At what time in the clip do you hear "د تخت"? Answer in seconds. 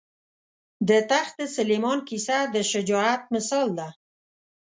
0.89-1.37